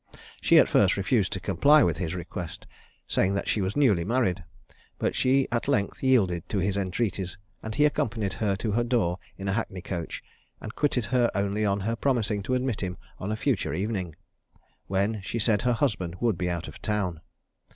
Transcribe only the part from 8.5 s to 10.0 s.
to her door in a hackney